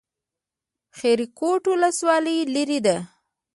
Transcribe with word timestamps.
خیرکوټ 0.97 1.63
ولسوالۍ 1.71 2.37
لیرې 2.53 2.79
ده؟ 2.85 2.97